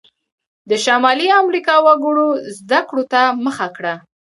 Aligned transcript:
د 0.69 0.71
شمالي 0.83 1.27
امریکا 1.41 1.75
وګړو 1.85 2.27
زده 2.57 2.79
کړو 2.87 3.03
ته 3.11 3.21
مخه 3.45 3.67
کړه. 3.75 3.93